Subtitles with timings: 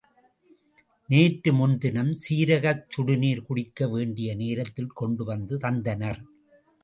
[1.09, 6.21] நேற்று முன்தினம், சீரகச் சுடுநீர் குடிக்க வேண்டிய நேரத்தில் கொண்டு வந்து தந்தனர்.